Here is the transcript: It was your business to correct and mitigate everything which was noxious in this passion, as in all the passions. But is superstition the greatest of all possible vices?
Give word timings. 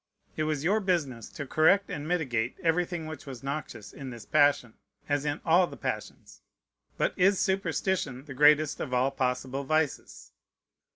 It 0.35 0.45
was 0.45 0.63
your 0.63 0.79
business 0.79 1.29
to 1.29 1.45
correct 1.45 1.91
and 1.91 2.07
mitigate 2.07 2.57
everything 2.63 3.05
which 3.05 3.27
was 3.27 3.43
noxious 3.43 3.93
in 3.93 4.09
this 4.09 4.25
passion, 4.25 4.73
as 5.07 5.25
in 5.25 5.39
all 5.45 5.67
the 5.67 5.77
passions. 5.77 6.41
But 6.97 7.13
is 7.17 7.39
superstition 7.39 8.25
the 8.25 8.33
greatest 8.33 8.79
of 8.79 8.95
all 8.95 9.11
possible 9.11 9.63
vices? 9.63 10.31